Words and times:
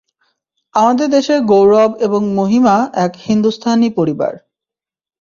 আমাদের 0.75 1.07
দেশের 1.09 1.39
গৌরব 1.43 1.91
এবং 2.01 2.21
মহিমা 2.35 2.75
এক 3.05 3.11
হিন্দুস্থানি 3.25 3.89
পরিবার। 3.97 4.33